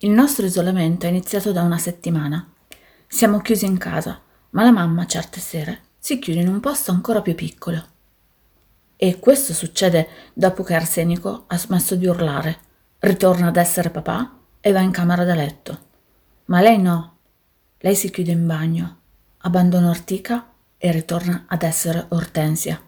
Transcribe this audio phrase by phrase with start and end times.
[0.00, 2.48] Il nostro isolamento è iniziato da una settimana.
[3.08, 7.20] Siamo chiusi in casa, ma la mamma certe sere si chiude in un posto ancora
[7.20, 7.84] più piccolo.
[8.94, 12.58] E questo succede dopo che Arsenico ha smesso di urlare,
[13.00, 15.86] ritorna ad essere papà e va in camera da letto.
[16.44, 17.16] Ma lei no.
[17.78, 18.98] Lei si chiude in bagno,
[19.38, 22.80] abbandona Ortica e ritorna ad essere Ortensia.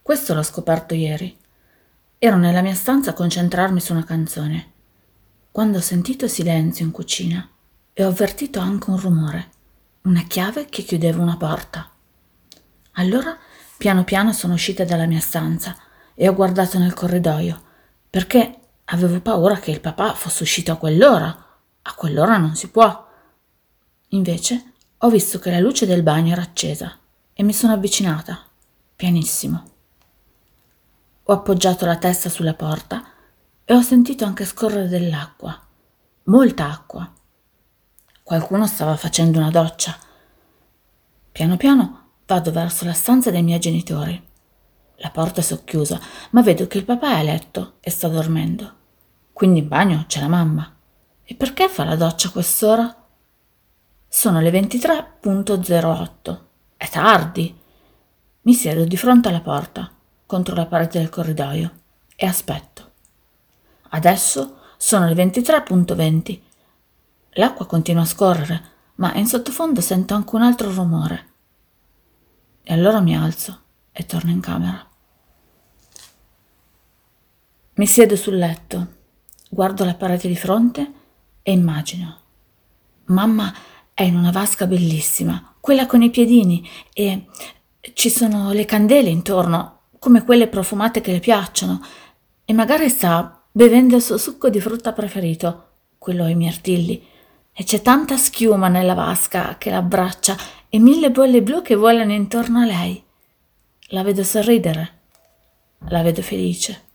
[0.00, 1.36] Questo l'ho scoperto ieri.
[2.18, 4.72] Ero nella mia stanza a concentrarmi su una canzone,
[5.52, 7.48] quando ho sentito silenzio in cucina
[7.92, 9.50] e ho avvertito anche un rumore,
[10.02, 11.90] una chiave che chiudeva una porta.
[12.92, 13.36] Allora,
[13.76, 15.76] piano piano sono uscita dalla mia stanza
[16.14, 17.60] e ho guardato nel corridoio,
[18.08, 21.46] perché avevo paura che il papà fosse uscito a quell'ora.
[21.82, 23.08] A quell'ora non si può.
[24.08, 26.96] Invece ho visto che la luce del bagno era accesa
[27.32, 28.46] e mi sono avvicinata,
[28.94, 29.64] pianissimo.
[31.24, 33.09] Ho appoggiato la testa sulla porta
[33.70, 35.56] e ho sentito anche scorrere dell'acqua,
[36.24, 37.08] molta acqua.
[38.20, 39.96] Qualcuno stava facendo una doccia.
[41.30, 44.20] Piano piano vado verso la stanza dei miei genitori.
[44.96, 48.74] La porta è socchiusa, ma vedo che il papà è a letto e sta dormendo.
[49.32, 50.76] Quindi in bagno c'è la mamma.
[51.22, 53.06] E perché fa la doccia a quest'ora?
[54.08, 56.40] Sono le 23.08.
[56.76, 57.56] È tardi.
[58.40, 59.88] Mi siedo di fronte alla porta,
[60.26, 61.70] contro la parete del corridoio,
[62.16, 62.89] e aspetto.
[63.90, 66.40] Adesso sono le 23.20.
[67.34, 68.62] L'acqua continua a scorrere,
[68.96, 71.28] ma in sottofondo sento anche un altro rumore.
[72.62, 73.60] E allora mi alzo
[73.92, 74.86] e torno in camera.
[77.74, 78.86] Mi siedo sul letto,
[79.48, 80.92] guardo la parete di fronte
[81.42, 82.18] e immagino.
[83.06, 83.52] Mamma
[83.94, 87.26] è in una vasca bellissima, quella con i piedini, e
[87.94, 91.80] ci sono le candele intorno, come quelle profumate che le piacciono,
[92.44, 95.68] e magari sta bevendo il suo succo di frutta preferito,
[95.98, 97.06] quello ai mirtilli,
[97.52, 100.36] e c'è tanta schiuma nella vasca che l'abbraccia
[100.68, 103.02] e mille bolle blu che volano intorno a lei.
[103.88, 104.98] La vedo sorridere,
[105.88, 106.88] la vedo felice.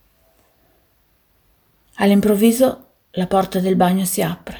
[1.96, 4.60] All'improvviso la porta del bagno si apre.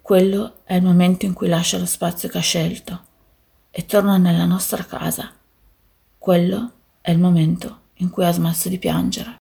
[0.00, 3.04] Quello è il momento in cui lascia lo spazio che ha scelto
[3.70, 5.32] e torna nella nostra casa.
[6.18, 9.41] Quello è il momento in cui ha smesso di piangere.